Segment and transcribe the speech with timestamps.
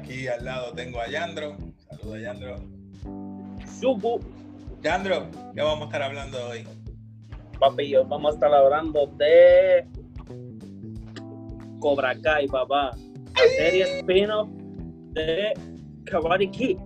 [0.00, 1.56] aquí al lado tengo a Yandro.
[1.88, 2.56] Saludos, Yandro.
[3.80, 4.20] Supu,
[4.82, 6.66] Yandro, ¿qué vamos a estar hablando hoy?
[7.58, 9.86] papi, hoy vamos a estar hablando de
[11.78, 12.90] Cobra Kai, papá.
[13.34, 14.48] La serie spin-off
[15.12, 15.52] de
[16.04, 16.78] Karate Kid.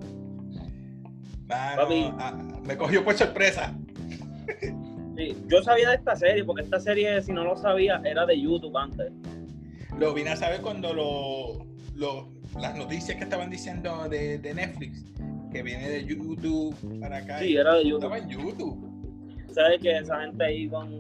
[1.47, 2.13] Mano, Papi.
[2.19, 2.33] ah,
[2.67, 3.73] me cogió por sorpresa.
[5.17, 8.41] Sí, yo sabía de esta serie, porque esta serie, si no lo sabía, era de
[8.41, 9.13] YouTube antes.
[9.99, 12.29] Lo vine a saber cuando lo, lo-
[12.61, 15.05] las noticias que estaban diciendo de, de Netflix,
[15.53, 17.39] que viene de YouTube para acá.
[17.41, 17.97] Sí, era de YouTube.
[17.97, 18.91] Estaba en YouTube.
[19.53, 20.93] ¿Sabes que esa gente ahí con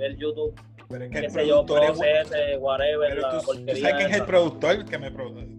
[0.00, 0.54] el YouTube,
[0.88, 3.44] Pero es que qué el sé yo, productor es- procese, whatever, Pero la tú, tú
[3.46, 5.12] porquería sabes quién es el productor que me,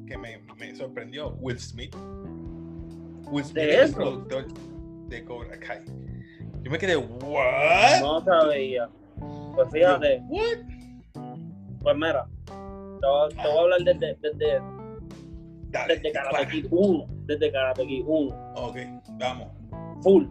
[0.08, 1.96] que me, me sorprendió, Will Smith.
[3.30, 3.96] Will Smith ¿De es el eso?
[3.96, 4.46] productor
[5.10, 5.82] de Cobra Kai.
[6.64, 8.00] Yo me quedé, ¿what?
[8.02, 8.90] No sabía.
[9.56, 11.24] Pues fíjate, Yo, ¿What?
[11.82, 14.60] pues mira, te voy, te voy a hablar desde, desde,
[15.72, 16.52] Dale, desde Karate dispara.
[16.52, 18.78] Kid 1, desde Karate Kid 1, Ok,
[19.20, 19.48] vamos.
[20.04, 20.26] full.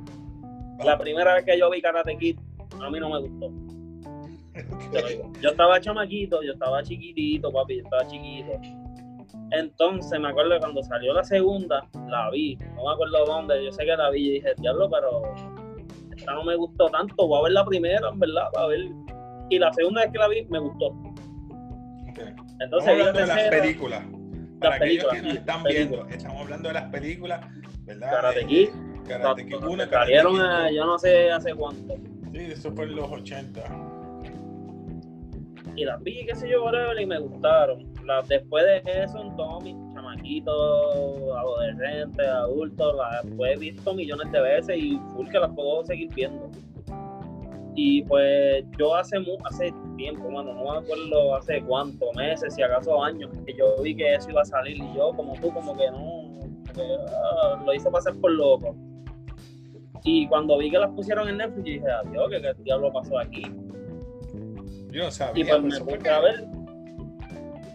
[0.79, 1.01] La vamos.
[1.03, 2.39] primera vez que yo vi Karate Kid,
[2.81, 3.51] a mí no me gustó.
[5.41, 8.53] Yo estaba chamaquito, yo estaba chiquitito, papi, yo estaba chiquito.
[9.53, 12.57] Entonces me acuerdo que cuando salió la segunda, la vi.
[12.77, 15.23] No me acuerdo dónde, yo sé que la vi y dije, diablo, pero
[16.17, 17.27] esta no me gustó tanto.
[17.27, 18.81] Voy a ver la primera, en verdad, para ver.
[19.49, 20.87] Y la segunda vez que la vi, me gustó.
[20.89, 22.19] Ok.
[22.19, 24.03] Estamos Entonces hablando de las películas.
[24.61, 27.41] Para aquellos películas, que sí, están viendo, estamos hablando de las películas,
[27.85, 28.11] ¿verdad?
[28.11, 28.69] Karate Kid,
[29.09, 30.73] Karate Kid 1, que Karate Kid 2.
[30.75, 31.95] yo no sé hace cuánto.
[32.33, 33.61] Sí, eso fue en los 80.
[35.77, 36.65] y las vi, qué sé yo,
[36.99, 37.91] y me gustaron.
[38.05, 44.31] Las, después de eso, en todos mis chamaquitos, adolescentes, adultos, las pues, he visto millones
[44.31, 46.51] de veces y full que las puedo seguir viendo.
[47.75, 53.03] Y pues yo hace hace tiempo, bueno, no me acuerdo hace cuánto, meses, si acaso
[53.03, 55.91] años, que yo vi que eso iba a salir y yo, como tú, como que
[55.91, 56.41] no,
[56.75, 58.75] que, ah, lo hice pasar por loco.
[60.03, 63.43] Y cuando vi que las pusieron en Netflix, dije, adiós, ¿qué, qué diablo pasó aquí?
[64.91, 65.45] Yo sabía.
[65.45, 66.45] Y pues pero me puse a ver.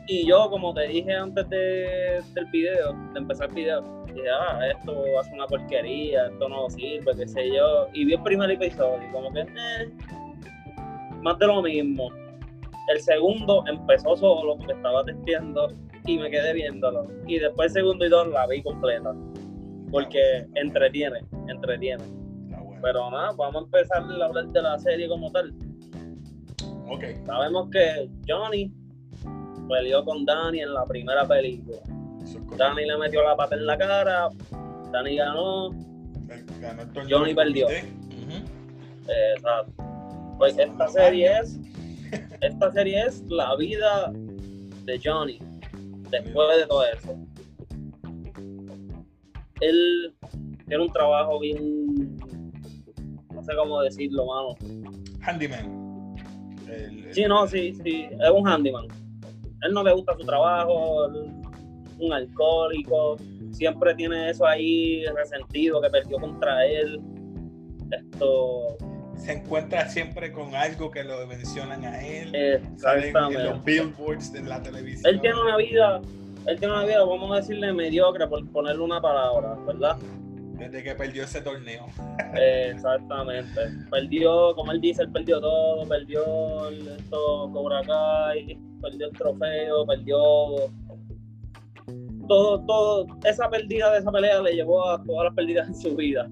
[0.07, 4.59] Y yo, como te dije antes de, del video, de empezar el video, dije, ah,
[4.67, 7.87] esto ser una porquería, esto no sirve, qué sé yo.
[7.93, 9.91] Y vi el primer episodio, y como que, eh,
[11.25, 12.11] más de lo mismo.
[12.93, 15.73] El segundo empezó solo porque estaba testeando
[16.05, 17.07] y me quedé viéndolo.
[17.25, 19.11] Y después el segundo y dos la vi completa.
[19.91, 22.03] Porque entretiene, entretiene.
[22.47, 22.79] Bueno.
[22.79, 25.51] Pero nada, vamos a empezar a hablar de la serie como tal.
[26.89, 27.03] Ok.
[27.25, 28.71] Sabemos que Johnny
[29.67, 31.79] peleó con Danny en la primera película.
[32.55, 34.29] Danny le metió la pata en la cara,
[34.91, 35.71] Danny ganó,
[36.61, 37.67] ganó Johnny perdió.
[37.67, 39.84] eh, exacto.
[40.37, 41.59] Pues esta serie es,
[42.41, 44.11] esta serie es la vida
[44.83, 45.39] de Johnny
[46.09, 47.17] después de todo eso.
[49.61, 50.13] Él
[50.67, 52.17] tiene un trabajo bien,
[53.33, 54.55] no sé cómo decirlo, mano.
[55.21, 56.15] Handyman.
[56.67, 58.85] El- el- Sí, no, sí, sí, es un handyman.
[59.61, 61.31] Él no le gusta su trabajo, él-
[61.97, 63.15] un alcohólico,
[63.51, 66.99] siempre tiene eso ahí resentido que perdió contra él.
[67.89, 68.75] Esto,
[69.17, 72.31] Se encuentra siempre con algo que lo mencionan a él.
[72.77, 75.13] Salen en los billboards de la televisión.
[75.13, 76.01] Él tiene una vida,
[76.45, 79.97] él tiene una vida, vamos a decirle mediocre por ponerle una palabra, ¿verdad?
[80.57, 81.85] Desde que perdió ese torneo.
[82.35, 83.59] Exactamente.
[83.89, 89.85] Perdió, como él dice, él perdió todo, perdió el- esto Cobra Kai, perdió el trofeo,
[89.85, 90.17] perdió
[92.27, 95.95] todo, todo, esa pérdida de esa pelea le llevó a todas las pérdidas en su
[95.95, 96.27] vida.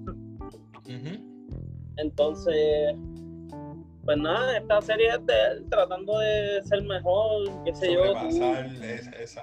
[0.86, 1.33] Ujú.
[1.96, 2.94] Entonces,
[4.04, 8.28] pues nada, esta serie es de él tratando de ser mejor, qué sé yo, tú.
[8.28, 8.60] Esa,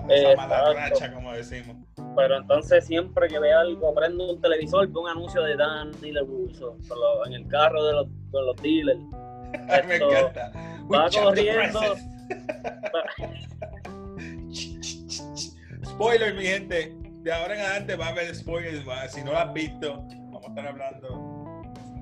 [0.07, 1.75] esa, mala racha, como decimos.
[2.15, 6.77] pero entonces siempre que ve algo, prende un televisor, ve un anuncio de Danny LaRusso
[6.88, 9.00] con los- en el carro de los, de los dealers.
[9.69, 10.51] Ay, me encanta.
[10.94, 11.80] Va corriendo.
[15.86, 16.95] Spoiler, mi gente.
[17.24, 18.88] De ahora en adelante va a haber spoilers.
[18.88, 19.07] va.
[19.07, 21.31] Si no lo has visto, vamos a estar hablando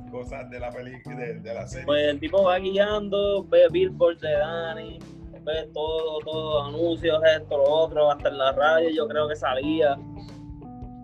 [0.09, 1.85] cosas de la película, de, de la serie.
[1.85, 4.99] Pues el tipo va guiando, ve billboards de Danny,
[5.43, 9.97] ve todo, todo, anuncios, esto, lo otro, hasta en la radio yo creo que salía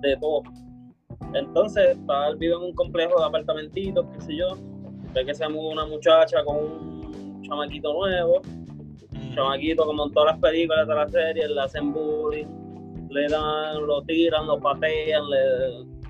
[0.02, 0.44] de todo.
[1.34, 4.57] Entonces, él vive en un complejo de apartamentitos, qué sé yo,
[5.13, 8.42] ve que se muda una muchacha con un chamaquito nuevo,
[9.12, 9.34] Mm.
[9.34, 12.46] chamaquito como en todas las películas de la serie, le hacen bullying,
[13.10, 15.40] le dan, lo tiran, lo patean, le,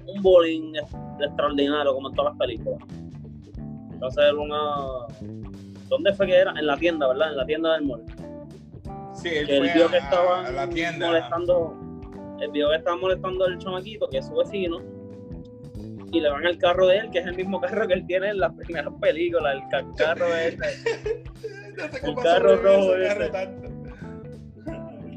[0.07, 0.73] un bullying
[1.19, 2.79] extraordinario como en todas las películas.
[3.93, 5.07] Entonces era una...
[5.87, 6.51] ¿Dónde fue que era?
[6.57, 7.31] En la tienda, ¿verdad?
[7.31, 8.03] En la tienda del mall.
[9.13, 11.07] Sí, él que él fue vio a, que estaban a la tienda.
[11.07, 11.77] molestando,
[12.41, 14.79] él vio que estaban molestando al chamaquito, que es su vecino,
[16.11, 18.29] y le van al carro de él, que es el mismo carro que él tiene
[18.29, 20.57] en las primeras películas, el ca- carro ese.
[21.77, 23.67] No sé el carro rojo carro tanto.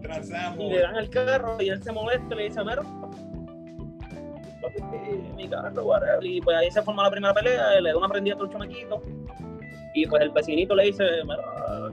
[0.08, 2.82] El Y le dan el carro y él se molesta y le dice, mira,
[4.70, 5.84] papi, mi carro.
[6.22, 9.02] Y pues ahí se forma la primera pelea, le da una prendida a otro chamaquito.
[9.94, 11.04] Y pues el vecinito le dice,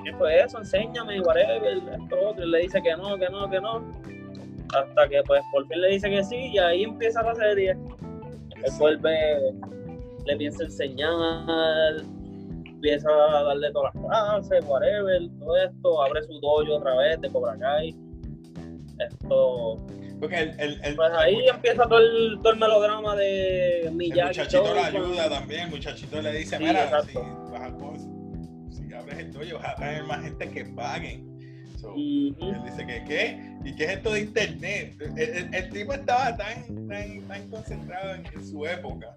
[0.04, 0.60] ¿qué fue eso?
[0.60, 2.44] Enséñame, whatever, esto, otro.
[2.44, 3.84] Él le dice que no, que no, que no.
[4.74, 7.72] Hasta que pues por fin le dice que sí y ahí empieza la serie.
[7.72, 9.40] Él vuelve,
[10.26, 11.96] le empieza a enseñar,
[12.66, 17.30] empieza a darle todas las clases, whatever, todo esto, abre su dojo otra vez de
[17.32, 17.96] Cobra Kai.
[19.00, 19.78] Esto,
[20.20, 23.92] Porque el, el, el, pues ahí el, empieza todo el, todo el melodrama de el
[23.96, 24.30] Miyagi.
[24.40, 25.62] muchachito todo, le ayuda también.
[25.62, 27.14] El muchachito le dice: Sí, Mira, si,
[27.52, 28.08] vas a, cos-
[28.72, 31.36] si abres el tuyo, vas a tener más gente que paguen.
[31.80, 32.36] So, él
[32.66, 34.96] dice que qué, y qué es esto de internet.
[35.02, 39.16] El, el- el tipo estaba tan, tan, tan concentrado en, en su época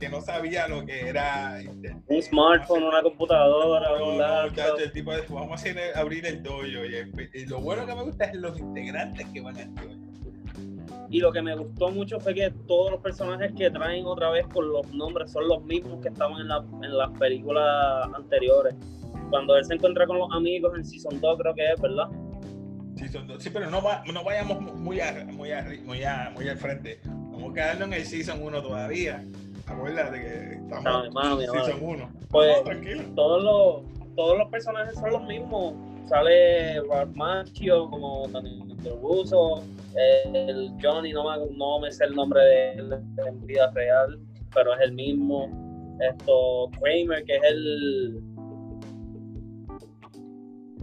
[0.00, 2.02] que no sabía lo que era internet.
[2.08, 4.80] Un smartphone, una computadora, un laptop.
[4.80, 6.66] el tipo dijo, vamos a ir a abrir el dojo.
[6.66, 10.09] Y, el- y lo bueno que me gusta es los integrantes que van al dojo.
[11.10, 14.46] Y lo que me gustó mucho fue que todos los personajes que traen otra vez
[14.46, 18.74] con los nombres son los mismos que estaban en, la- en las películas anteriores.
[19.28, 22.08] Cuando él se encuentra con los amigos en Season 2, creo que es, ¿verdad?
[22.96, 23.42] Sí, son dos.
[23.42, 27.00] Sí, pero no, va- no vayamos muy, a- muy, a- muy, a- muy al frente.
[27.04, 29.24] Vamos a quedarnos en el Season 1 todavía.
[29.66, 31.12] Acuérdate que estamos en.
[31.64, 32.10] Season 1.
[32.30, 33.02] Pues- No, tranquilo.
[33.16, 35.74] Todos los, todos los personajes son los mismos.
[36.06, 36.82] Sale
[37.14, 39.62] Macchio como Daniel Russo,
[39.94, 42.92] el Johnny, no me, no me sé el nombre de él
[43.26, 44.18] en vida real,
[44.54, 45.48] pero es el mismo.
[46.00, 48.22] Esto, Kramer, que es el,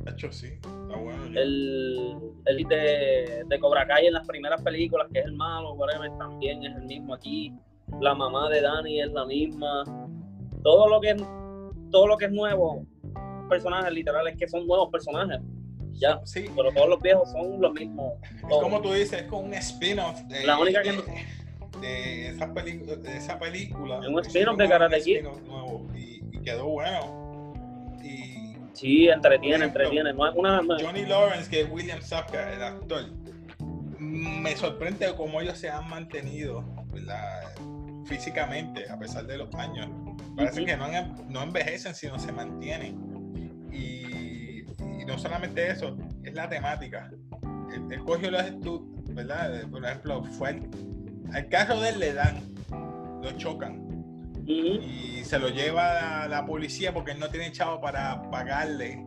[0.08, 0.48] De hecho, sí.
[0.48, 1.26] Está bueno.
[1.36, 6.10] el, el de, de Cobra Kai en las primeras películas, que es el malo, whatever,
[6.18, 7.54] también es el mismo aquí.
[8.00, 9.84] La mamá de Danny es la misma.
[10.64, 11.16] Todo lo que
[11.92, 12.86] todo lo que es nuevo,
[13.48, 15.40] personajes literales que son nuevos personajes.
[15.94, 18.14] Ya, Sí, pero todos los viejos son los mismos.
[18.36, 20.92] es como tú dices, es como un spin-off de, La única que
[21.82, 24.00] de, esa, de esa película.
[24.02, 25.26] Es un spin-off de Karate Kid.
[25.96, 27.54] y, y quedó bueno.
[28.04, 30.14] Y Sí, entretiene, ejemplo, entretiene.
[30.14, 33.06] No es una, no- Johnny Lawrence, que es William Sapka, el actor,
[33.98, 37.42] me sorprende cómo ellos se han mantenido ¿verdad?
[38.06, 39.88] físicamente a pesar de los años.
[40.36, 43.07] Parece que no, han- no envejecen, sino se mantienen.
[43.72, 44.64] Y,
[45.00, 47.10] y no solamente eso, es la temática.
[47.74, 49.68] Él, él cogió ¿verdad?
[49.70, 50.70] Por ejemplo, fue al,
[51.34, 52.42] al carro de él le dan,
[53.22, 53.88] lo chocan
[54.48, 59.04] y se lo lleva a la policía porque él no tiene chavo para pagarle,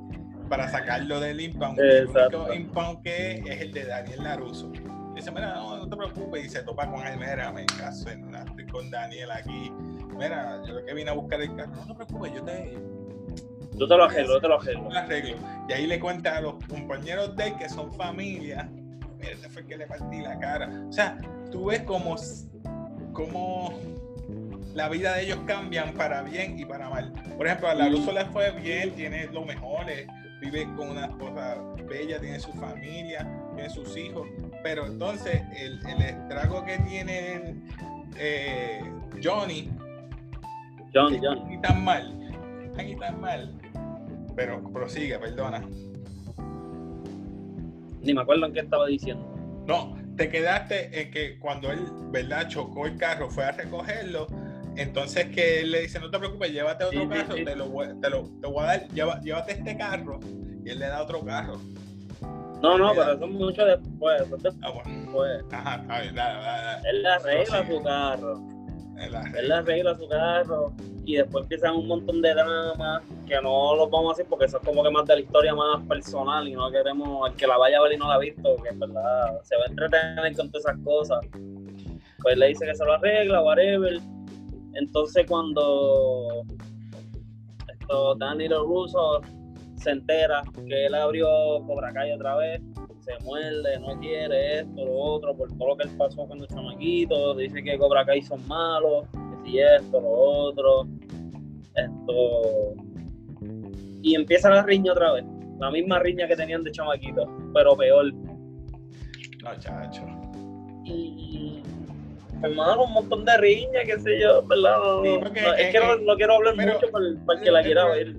[0.48, 1.80] para sacarlo del impound.
[1.80, 2.44] El Exacto.
[2.44, 4.70] único impound que es, es el de Daniel Laruso.
[5.14, 8.66] Dice, mira, no, no te preocupes, y se topa con él, mira, me caso estoy
[8.66, 9.72] con Daniel aquí.
[10.18, 12.78] Mira, yo lo que vine a buscar el carro, no te preocupes, yo te,
[13.80, 14.90] Yo te lo arreglo, yo te lo arreglo.
[14.90, 15.36] lo arreglo.
[15.66, 18.68] Y ahí le cuenta a los compañeros de él que son familia,
[19.18, 20.70] mira, este fue el que le partí la cara.
[20.86, 21.16] O sea,
[21.50, 22.14] tú ves como,
[23.14, 23.80] como
[24.74, 27.10] la vida de ellos cambian para bien y para mal.
[27.38, 30.06] Por ejemplo, a Laruso le fue bien, tiene lo mejor, eh,
[30.42, 31.56] vive con una esposa
[31.88, 34.28] bella, tiene su familia, tiene sus hijos,
[34.62, 37.54] pero entonces el, el estrago que tiene
[38.18, 38.82] eh,
[39.24, 39.70] Johnny,
[40.92, 41.58] Johnny, Johnny.
[41.62, 42.14] tan mal,
[42.98, 43.59] tan mal,
[44.40, 45.62] pero prosigue, perdona.
[48.00, 49.22] Ni me acuerdo en qué estaba diciendo.
[49.66, 51.80] No, te quedaste en que cuando él,
[52.10, 52.48] ¿verdad?
[52.48, 54.28] Chocó el carro, fue a recogerlo.
[54.76, 57.44] Entonces que él le dice, no te preocupes, llévate otro Sí, carro, sí.
[57.44, 60.18] Te, lo, voy- te, lo, te voy a dar, lleva- llévate este carro.
[60.64, 61.60] Y él le da otro carro.
[62.62, 64.22] No, no, pero eso es mucho después.
[64.22, 65.00] Es Ah, bueno.
[65.02, 65.44] después.
[65.52, 66.88] Ajá, está bien, dale, dale, dale.
[66.88, 68.40] Él le arregla su carro.
[69.36, 70.72] Él le arregla su carro.
[71.04, 74.56] Y después empiezan un montón de dramas que no los vamos a decir porque eso
[74.56, 77.56] es como que más de la historia más personal y no queremos el que la
[77.56, 80.36] vaya a ver y no la ha visto, que en verdad se va a entretener
[80.36, 81.20] con todas esas cosas.
[82.22, 84.00] Pues le dice que se lo arregla, whatever.
[84.74, 86.42] Entonces cuando
[87.72, 89.20] esto, Danny Russo
[89.76, 91.28] se entera que él abrió
[91.68, 92.60] Cobra Kai otra vez,
[92.98, 97.36] se muerde, no quiere esto, lo otro, por todo lo que él pasó cuando chamaquito,
[97.36, 100.88] dice que Cobra Kai son malos, que si esto, lo otro,
[101.76, 102.89] esto.
[104.02, 105.24] Y empieza la riña otra vez,
[105.58, 108.12] la misma riña que tenían de chamaquito, pero peor.
[108.14, 110.02] No, chacho.
[110.84, 111.62] Y
[112.42, 114.76] hermano, un montón de riña, qué sé yo, ¿verdad?
[115.02, 117.38] Sí, porque, no, es eh, que no, eh, no quiero hablar pero- mucho para, para
[117.38, 118.16] el que la quiera ver.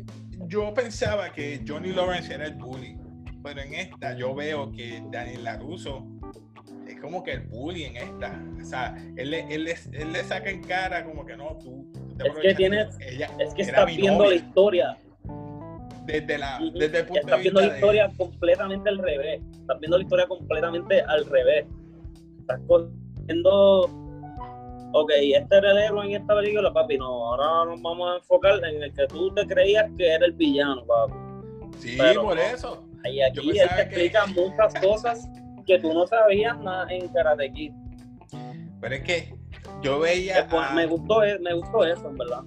[0.48, 2.98] Yo pensaba que Johnny Lawrence era el bully.
[3.44, 6.06] pero en esta yo veo que Daniel Laruso
[6.88, 8.40] es como que el bully en esta.
[8.62, 11.88] O sea, él, le- él, le- él le saca en cara como que no, tú.
[11.94, 14.30] tú te Es que tienes- ella Es que estás viendo novia.
[14.30, 14.98] la historia.
[16.06, 19.42] Desde, la, desde el punto Estás de viendo la de historia completamente al revés.
[19.60, 21.66] Estás viendo la historia completamente al revés.
[22.40, 23.82] Estás cogiendo.
[24.94, 26.98] Ok, este era el héroe en esta película, papi.
[26.98, 30.34] No, ahora nos vamos a enfocar en el que tú te creías que era el
[30.34, 31.14] villano, papi.
[31.78, 32.84] Sí, pero por eso.
[33.06, 35.30] Y aquí él te que- explica muchas cosas
[35.66, 37.74] que tú no sabías nada en Karate Kid.
[38.82, 39.34] Pero es que
[39.82, 40.48] yo veía.
[40.52, 42.42] A- me, gustó, e- me gustó eso, en verdad.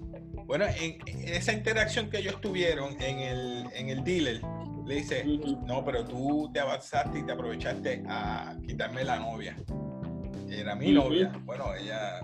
[0.46, 4.40] Bueno, en, en esa interacción que ellos tuvieron en el, en el dealer,
[4.86, 5.24] le dice,
[5.66, 9.56] no, pero tú te avanzaste y te aprovechaste a quitarme la novia.
[10.50, 11.32] Era mi novia.
[11.44, 12.20] Bueno, ella,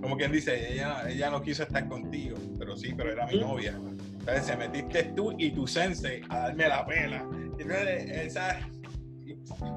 [0.00, 3.72] como quien dice, ella, ella no quiso estar contigo, pero sí, pero era mi novia.
[4.20, 7.26] Entonces se metiste tú y tu sensei a darme la pela.
[7.58, 8.60] Y entonces, esa,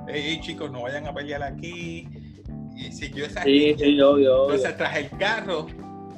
[0.07, 2.07] hey, chicos, no vayan a pelear aquí.
[2.75, 4.43] Y siguió esa Sí, sí, yo, yo.
[4.45, 5.67] entonces, tras el carro,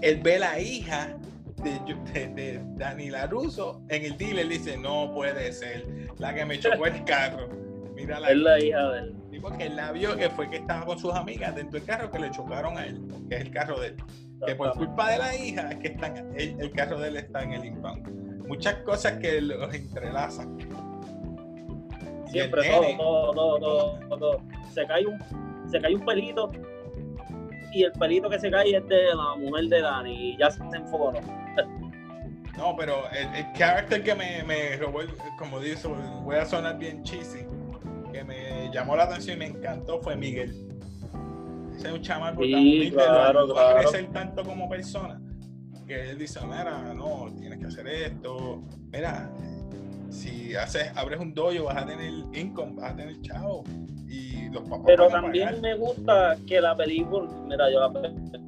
[0.04, 1.18] él ve la hija
[1.64, 1.80] de,
[2.14, 4.50] de, de Dani Laruso en el dealer.
[4.50, 5.88] Dice: No puede ser
[6.20, 7.48] la que me chocó el carro.
[7.96, 9.16] Mira la Es la hija de él.
[9.32, 12.12] Sí, porque él la vio que fue que estaba con sus amigas dentro del carro
[12.12, 13.96] que le chocaron a él, que es el carro de él.
[14.46, 17.42] Que por culpa de la hija es que están, el, el carro de él está
[17.44, 18.46] en el impound.
[18.46, 20.58] Muchas cosas que los entrelazan.
[20.60, 24.42] Y el Siempre todo, todo, todo, todo, todo.
[24.74, 25.18] Se cae un,
[25.70, 26.52] se cae un pelito
[27.74, 30.62] y el pelito que se cae es de la mujer de Dani y ya se
[30.74, 31.14] enfocó.
[32.58, 35.00] No, pero el, el character que me, me robó,
[35.40, 37.46] como dice, voy a sonar bien cheesy,
[38.12, 40.68] que me llamó la atención y me encantó fue Miguel.
[41.76, 45.20] Ese es un chamaco tan Sí, humilde, lo claro, ayudó a crecer tanto como persona,
[45.88, 49.32] que él dice, mira, no, tienes que hacer esto, mira,
[50.14, 53.64] si haces, abres un dojo vas a tener income, vas a tener chavo,
[54.08, 55.62] y los papás Pero van a también pagar.
[55.62, 57.92] me gusta que la película, mira, yo la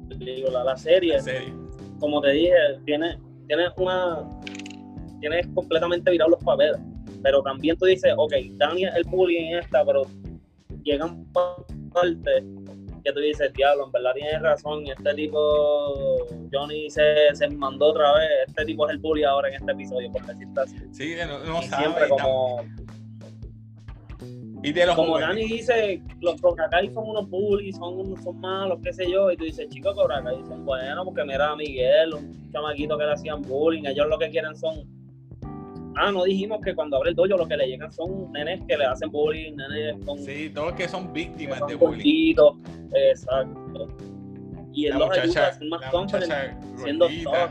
[0.08, 1.70] película, la serie, En serio.
[1.98, 2.54] como te dije,
[2.84, 3.18] tiene,
[3.48, 4.24] tiene una,
[5.20, 6.78] tiene completamente virado los papeles.
[7.22, 10.02] Pero también tú dices, ok, Dani es el bully en esta, pero
[10.84, 12.44] llegan partes
[13.06, 18.12] que tú dices, diablo, en verdad tienes razón, este tipo, Johnny se, se mandó otra
[18.14, 20.76] vez, este tipo es el bully ahora en este episodio, por decirte así.
[20.90, 22.64] Sí, no, no y sabe, siempre como,
[24.64, 25.28] y de los como jóvenes.
[25.28, 29.36] Dani dice, los Cobra Kai son unos bullies, son, son malos, qué sé yo, y
[29.36, 33.12] tú dices, chicos, Cobra Kai son buenos, porque mira a Miguel, un chamaquito que le
[33.12, 34.95] hacían bullying, ellos lo que quieren son...
[35.98, 38.76] Ah, no dijimos que cuando abre el dojo lo que le llegan son nenes que
[38.76, 42.34] le hacen bullying, nenes con Sí, todos que son que víctimas son de bullying.
[42.36, 42.56] gorditos,
[42.94, 43.88] exacto.
[44.72, 47.50] Y él La los ayuda a muchacha, ser más confident, muchacha siendo tough.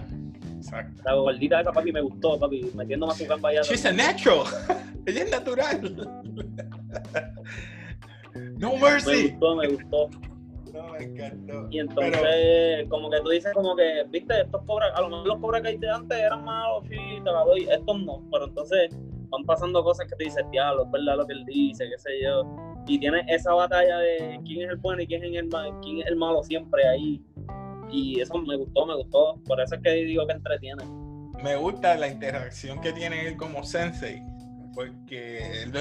[0.57, 1.01] Exacto.
[1.05, 3.61] La gordita de esa papi me gustó, papi, metiendo más su gamba allá.
[3.63, 4.45] She's a natural.
[5.07, 6.07] Ella es natural.
[8.59, 9.29] No Me mercy.
[9.29, 10.09] gustó, me gustó.
[10.75, 11.67] No, me encantó.
[11.71, 15.39] Y entonces, como que tú dices, como que, viste, estos cobra, a lo mejor los
[15.39, 18.21] cobra que de antes eran malos, sí, te la doy, estos no.
[18.31, 18.89] Pero entonces
[19.29, 22.21] van pasando cosas que te dices, diablo, es verdad lo que él dice, qué sé
[22.21, 22.43] yo.
[22.87, 25.99] Y tienes esa batalla de quién es el bueno y quién es el, ma- quién
[26.01, 27.21] es el malo siempre ahí.
[27.91, 29.39] Y eso me gustó, me gustó.
[29.47, 30.83] Por eso es que digo que entretiene.
[31.43, 34.21] Me gusta la interacción que tiene él como sensei.
[34.73, 35.71] Porque él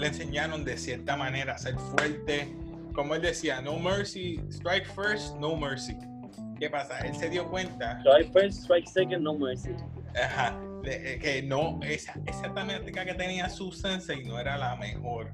[0.00, 2.54] le enseñaron de cierta manera a ser fuerte.
[2.94, 5.96] Como él decía, no mercy, strike first, no mercy.
[6.58, 6.98] ¿Qué pasa?
[7.00, 9.70] Él se dio cuenta Strike first, strike second, no mercy.
[10.14, 14.76] Ajá, de- eh, que no, esa, esa temática que tenía su sensei no era la
[14.76, 15.32] mejor.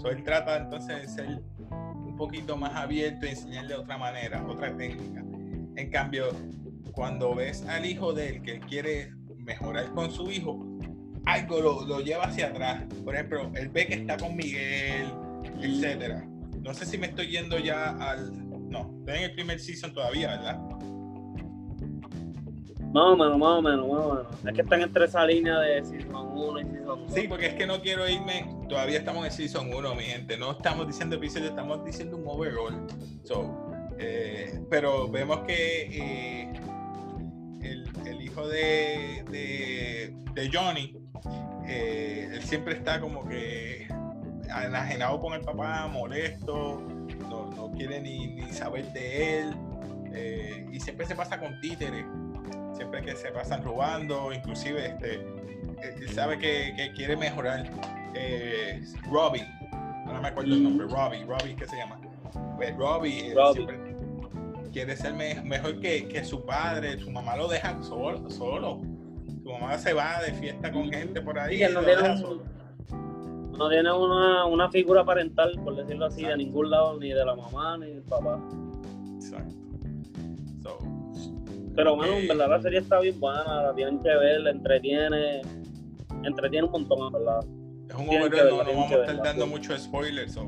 [0.00, 4.74] So, él trata entonces de ser un poquito más abierto y enseñarle otra manera, otra
[4.76, 5.20] técnica.
[5.76, 6.28] En cambio,
[6.92, 10.64] cuando ves al hijo de él que quiere mejorar con su hijo,
[11.26, 12.84] algo lo, lo lleva hacia atrás.
[13.04, 15.12] Por ejemplo, él ve que está con Miguel,
[15.60, 16.24] etcétera.
[16.62, 18.32] No sé si me estoy yendo ya al.
[18.68, 20.60] No, estoy en el primer season todavía, ¿verdad?
[22.92, 24.26] Más o menos, más o menos, más o menos.
[24.44, 27.12] Es que están entre esa línea de Season 1 y Season 2.
[27.14, 28.52] Sí, porque es que no quiero irme.
[28.68, 30.36] Todavía estamos en Season 1, mi gente.
[30.36, 32.86] No estamos diciendo episodio, estamos diciendo un overall.
[33.22, 36.52] So, eh, pero vemos que eh,
[37.62, 40.96] el, el hijo de, de, de Johnny,
[41.68, 43.86] eh, él siempre está como que
[44.64, 46.82] enajenado con el papá, molesto,
[47.28, 49.54] no, no quiere ni, ni saber de él.
[50.12, 52.04] eh, y siempre se pasa con títeres.
[52.74, 55.14] Siempre que se pasan robando, inclusive este,
[55.82, 57.70] él sabe que, que quiere mejorar.
[58.14, 59.46] Eh, Robbie,
[60.06, 62.00] no me acuerdo el nombre, Robbie, Robbie, ¿qué se llama?
[62.56, 63.64] Pues Robbie, él Robbie.
[63.64, 63.96] siempre
[64.72, 68.80] quiere ser me- mejor que, que su padre, su mamá lo deja solo, solo.
[69.42, 71.56] Su mamá se va de fiesta con gente por ahí.
[71.58, 72.42] Sí, él no tiene deja un- solo.
[73.60, 77.36] No tiene una, una figura parental, por decirlo así, de ningún lado, ni de la
[77.36, 78.40] mamá, ni del papá.
[79.16, 79.54] Exacto.
[80.62, 80.78] So,
[81.76, 82.22] Pero bueno, Eh.
[82.22, 85.42] en verdad la serie está bien buena, la tienen que ver, la entretiene,
[86.24, 87.40] entretiene un montón, verdad.
[87.90, 89.50] es un overall, verla, no, no vamos a estar verla, dando sí.
[89.50, 90.44] muchos spoilers, so,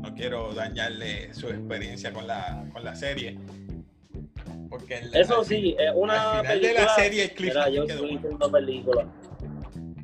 [0.00, 3.38] no quiero dañarle su experiencia con la, con la serie.
[4.70, 6.80] Porque el- Eso al sí, es una al final película...
[6.80, 8.18] de la serie el Mira, yo estoy
[8.50, 9.06] película.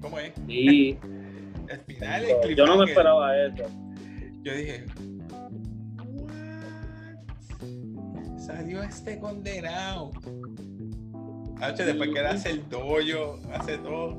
[0.03, 0.33] ¿Cómo es?
[0.47, 0.99] Sí,
[1.69, 3.65] El final el yo no me esperaba eso.
[4.43, 4.85] Yo dije,
[6.13, 6.35] "What?
[8.39, 10.11] Salió este condenado.
[11.61, 14.19] Hacho, después que él hace el dojo, hace todo,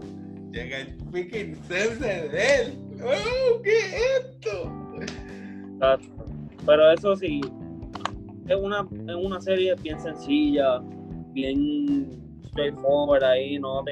[0.52, 2.00] llega el freaking sense
[2.30, 2.80] de él.
[3.04, 4.72] ¡Oh, qué es esto!
[6.66, 7.42] Pero eso sí,
[8.48, 10.80] es una, es una serie bien sencilla,
[11.34, 12.10] bien
[12.48, 13.92] straightforward ahí, no te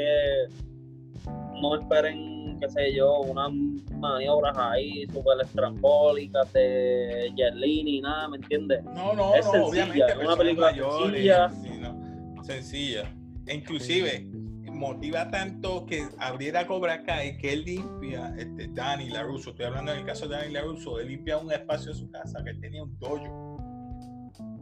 [1.62, 2.33] no esperen,
[2.64, 3.52] qué sé yo, unas
[4.00, 8.84] maniobras ahí súper estrambólicas de Jet Li ni nada, ¿me entiendes?
[8.86, 10.12] No, no, Es no, sencilla, obviamente.
[10.14, 11.50] es una película mayores, sencilla.
[11.50, 13.14] sí, no, sencilla.
[13.46, 14.26] E inclusive,
[14.72, 20.00] motiva tanto que abriera Cobra Kai que él limpia, este, Danny LaRusso, estoy hablando en
[20.00, 22.98] el caso de Danny LaRusso, él limpia un espacio de su casa que tenía un
[23.00, 23.43] dojo.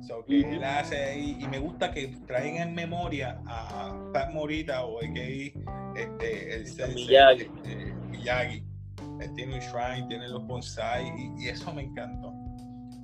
[0.01, 4.83] So, que él hace ahí, y me gusta que traen en memoria a Pat Morita
[4.85, 5.99] o a.k.a.
[5.99, 7.41] este, el sensei, Miyagi.
[7.43, 8.63] este, Miyagi.
[9.19, 12.33] Él tiene un shrine, tiene los bonsai y, y eso me encantó.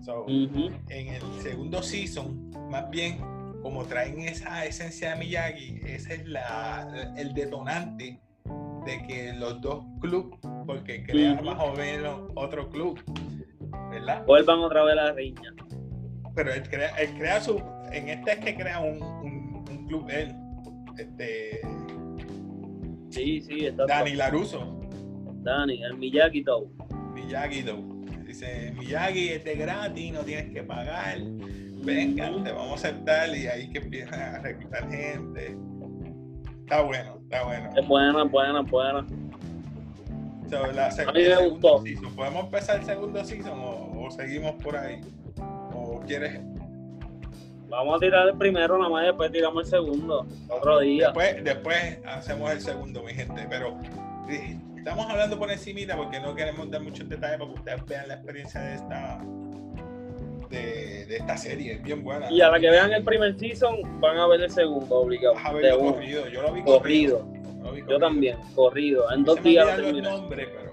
[0.03, 3.19] So, en el segundo season, más bien,
[3.61, 8.19] como traen esa esencia de Miyagi, ese es la, el detonante
[8.85, 12.99] de que los dos clubes, porque crean más o menos otro club,
[13.91, 14.25] ¿verdad?
[14.25, 15.53] Vuelvan otra vez a la riña.
[16.37, 17.59] Pero él crea, él crea su,
[17.91, 20.35] en este es que crea un, un, un club él,
[20.99, 21.61] este,
[23.09, 24.79] Sí, sí, está Dani Laruso,
[25.41, 26.69] Dani, el Miyagi Do.
[27.15, 27.77] Miyagi Do.
[28.23, 31.17] Dice, Miyagi es de gratis, no tienes que pagar.
[31.83, 35.57] venga, te vamos a aceptar y ahí que empiezan a reclutar gente.
[36.59, 37.69] Está bueno, está bueno.
[37.75, 39.07] Es buena, buena, buena.
[40.51, 41.81] So, la A mí me gustó.
[41.81, 42.15] season.
[42.15, 45.01] ¿Podemos empezar el segundo season o, o seguimos por ahí?
[46.07, 46.39] ¿O quieres?
[47.69, 50.25] Vamos a tirar el primero, nada más y después tiramos el segundo.
[50.49, 51.07] Otro día.
[51.07, 53.45] Después, después hacemos el segundo, mi gente.
[53.49, 53.77] Pero
[54.77, 58.13] estamos hablando por encimita porque no queremos dar muchos detalles para que ustedes vean la
[58.13, 59.21] experiencia de esta
[60.49, 61.73] de, de esta serie.
[61.73, 62.31] Es bien buena.
[62.31, 65.35] Y a la que vean el primer season, van a ver el segundo, obligado.
[65.35, 66.27] Vas a verlo corrido.
[66.29, 67.19] Yo lo vi Corrido.
[67.19, 67.63] corrido.
[67.63, 67.99] Lo vi Yo corrido.
[67.99, 69.11] también, corrido.
[69.11, 70.09] En dos días lo terminé.
[70.09, 70.71] nombres, pero.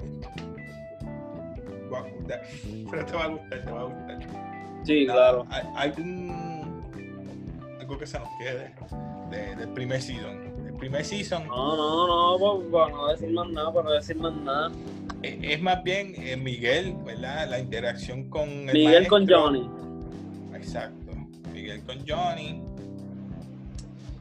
[1.93, 2.43] Va a gustar.
[2.91, 4.44] Pero te va a gustar, te va a gustar.
[4.85, 5.47] Sí, claro.
[5.51, 6.33] ¿hay- ¿Algún.
[7.81, 8.75] algo que se nos quede
[9.31, 10.43] de- del primer season?
[10.67, 14.17] El primer season No, no, no, pues, para no decir más nada, para no decir
[14.17, 14.71] más nada.
[15.23, 17.49] es, es más bien eh, Miguel, ¿verdad?
[17.49, 19.27] La interacción con el Miguel con.
[19.29, 19.69] Johnny.
[20.55, 21.13] Exacto.
[21.53, 22.61] Miguel con Johnny.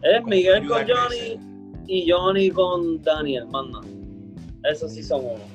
[0.02, 1.40] Es Con Miguel con Johnny
[1.88, 3.80] y Johnny con Daniel, manda.
[4.70, 5.53] Esos sí son uno.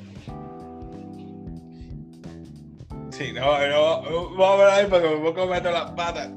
[3.18, 6.30] Sí, no, no, vamos a ver ahí porque me meto las patas.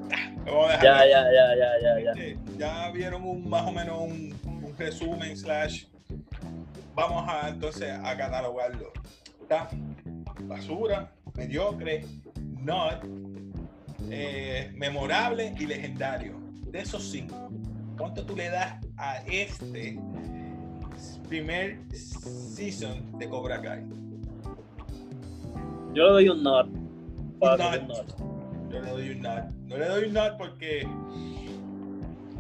[0.82, 2.12] Ya, ya, ya, ya, ya, ya.
[2.24, 5.86] Eh, ya vieron un más o menos un, un resumen slash
[6.96, 8.92] vamos a entonces a catalogarlo
[9.40, 9.70] está
[10.46, 12.04] basura mediocre
[12.60, 13.06] not
[14.10, 17.52] eh, memorable y legendario de esos cinco
[17.96, 20.00] ¿cuánto tú le das a este
[21.30, 23.84] primer season de Cobra Kai?
[25.94, 26.66] Yo le doy un nod.
[26.68, 28.06] un nod.
[28.70, 29.44] Yo le doy un not.
[29.68, 30.88] No le doy un not porque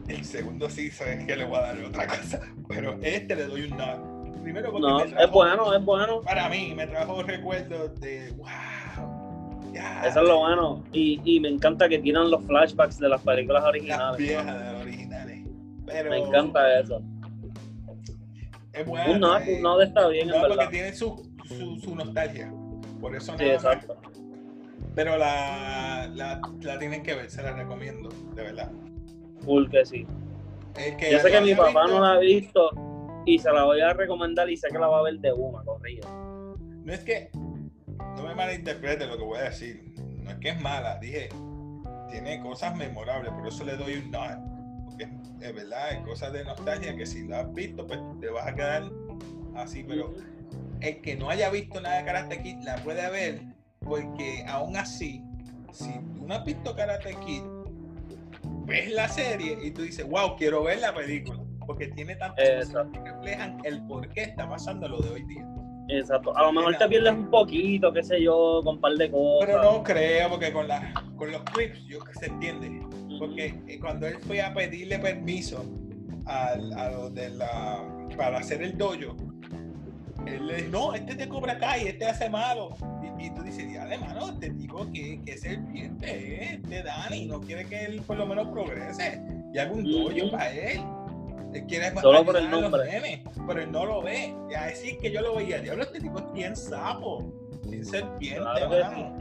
[0.07, 2.41] el segundo season es que le voy a dar otra cosa.
[2.67, 4.41] Pero este le doy un not.
[4.43, 6.21] Primero porque No, me es trajo- bueno, es bueno.
[6.21, 8.47] para mí me trajo recuerdos de wow.
[9.73, 10.83] Ya, Eso es lo bueno.
[10.91, 14.17] Y, y me encanta que tiran los flashbacks de las películas Las originales.
[14.17, 15.47] viejas de las originales.
[15.85, 17.01] Pero Me encanta eso.
[18.73, 19.13] es bueno.
[19.13, 19.19] Un
[19.61, 20.69] nod, un está bien, en No, porque verdad.
[20.71, 22.51] tiene su, su, su nostalgia.
[23.01, 23.63] Por eso Sí, nada más.
[23.65, 23.97] exacto.
[24.95, 28.71] Pero la, la, la tienen que ver, se la recomiendo, de verdad.
[29.43, 30.05] Full que sí.
[30.75, 32.69] Que Yo sé la que mi papá visto- no la ha visto
[33.25, 35.63] y se la voy a recomendar y sé que la va a ver de una,
[35.63, 36.07] corrida.
[36.83, 39.83] No es que, no me malinterprete lo que voy a decir,
[40.23, 41.29] no es que es mala, dije,
[42.09, 45.07] tiene cosas memorables, por eso le doy un nod, porque
[45.41, 48.55] es verdad, hay cosas de nostalgia que si lo has visto, pues te vas a
[48.55, 48.83] quedar
[49.55, 50.13] así, pero
[50.81, 53.41] el que no haya visto nada de Karate Kid la puede ver,
[53.79, 55.23] porque aún así,
[55.71, 57.43] si tú no has visto Karate Kid,
[58.65, 62.67] ves la serie y tú dices, wow, quiero ver la película, porque tiene tantas cosas
[62.67, 63.03] Exacto.
[63.03, 65.45] que reflejan el por qué está pasando lo de hoy día.
[65.89, 66.35] Exacto.
[66.37, 69.47] A lo mejor te pierdes un poquito, qué sé yo, con un par de cosas.
[69.47, 72.81] Pero no creo, porque con, la, con los clips, yo que se entiende.
[73.19, 75.65] Porque eh, cuando él fue a pedirle permiso
[76.25, 77.83] al, a los de la,
[78.15, 79.15] para hacer el dojo,
[80.25, 82.69] él le dijo, no, este te cobra acá y este hace malo.
[83.19, 86.59] Y, y tú dices, ya, mano, este tipo que, que es serpiente, ¿eh?
[86.63, 89.21] este Dani, no quiere que él por lo menos progrese
[89.53, 90.31] y haga un dojo Ujú.
[90.31, 90.81] para él.
[91.53, 92.85] Él quiere Solo por el nombre.
[92.89, 94.33] nenes, pero él no lo ve.
[94.49, 97.25] Y a decir que yo lo veía, diablo, este tipo es bien sapo,
[97.67, 99.13] bien serpiente, Claro.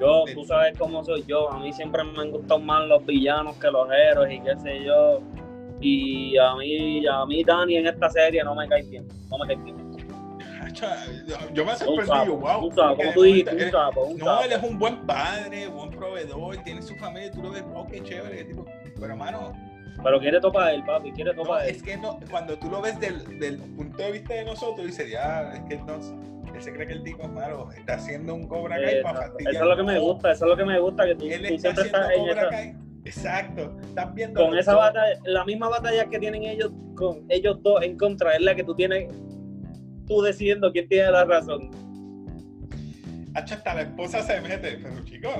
[0.00, 1.50] Yo, tú sabes cómo soy yo.
[1.52, 4.84] A mí siempre me han gustado más los villanos que los héroes y qué sé
[4.84, 5.20] yo.
[5.80, 9.06] Y a mí, a mí Dani en esta serie no me cae bien.
[9.30, 9.76] No me cae bien.
[10.74, 12.70] Yo- Yo me sorprendido, sapo, wow.
[12.96, 13.70] como tú dijiste,
[14.18, 17.86] No, él es un buen padre, buen proveedor, tiene su familia, tú lo ves, wow,
[17.86, 18.64] qué chévere, tipo.
[18.94, 19.52] Pero hermano,
[20.02, 21.74] Pero quiere topar él, papi, quiere no, topar él.
[21.76, 25.10] es que no, cuando tú lo ves del, del punto de vista de nosotros, dices,
[25.10, 25.94] ya, es que no,
[26.54, 29.54] él se cree que el tipo es malo, está haciendo un Cobra Kai para fastidiar.
[29.54, 31.24] Eso es lo que me No, gusta, eso es lo que me gusta, que tú,
[31.26, 32.74] Él tú está siempre haciendo estás en Cobra Kai.
[33.06, 34.44] Exacto, estás viendo.
[34.46, 38.40] con esa batalla, la misma batalla que tienen ellos con ellos dos en contra, es
[38.40, 39.08] la que tú tienes,
[40.06, 41.70] tú decidiendo quién tiene la razón.
[43.34, 45.32] Hasta la esposa se mete, pero chicos.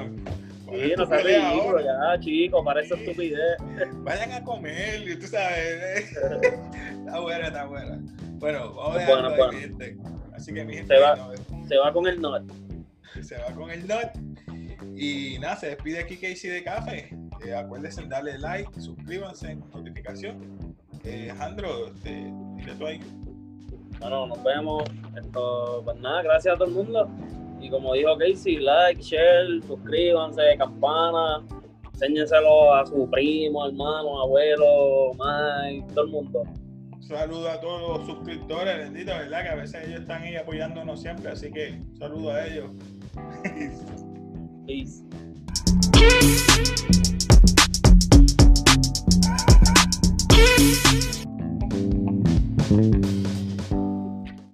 [0.67, 3.03] ¿cuál Sí, no pelea ridículo, ya, chico, para esa Sí.
[3.03, 3.57] estupidez.
[4.03, 6.11] Vayan a comer, y tú sabes.
[6.13, 8.01] está buena, está buena.
[8.39, 9.97] Bueno, vamos a gente.
[10.33, 11.15] Así que mi gente Se va.
[11.17, 12.53] no, Se va con el norte.
[13.23, 14.11] se va con el not.
[14.97, 17.11] Y nada, se despide aquí Casey de Café.
[17.47, 20.75] Eh, acuérdense en darle like, suscríbanse, notificación.
[21.05, 23.01] Eh, Alejandro, este, dile tú ahí.
[24.01, 24.85] Bueno, nos vemos.
[25.17, 27.09] Esto, pues nada, gracias a todo el mundo.
[27.61, 31.43] Y como dijo Casey, like, share, suscríbanse, campana,
[31.95, 36.43] enséñenselo a su primo, hermano, abuelo, madre, todo el mundo.
[37.01, 39.43] Saludo a todos los suscriptores, bendito, ¿verdad?
[39.43, 42.71] Que a veces ellos están ahí apoyándonos siempre, así que saludo a ellos.
[44.67, 45.05] Peace.